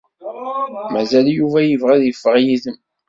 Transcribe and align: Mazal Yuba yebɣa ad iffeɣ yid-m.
Mazal 0.93 1.25
Yuba 1.37 1.59
yebɣa 1.63 1.91
ad 1.95 2.03
iffeɣ 2.11 2.35
yid-m. 2.43 2.77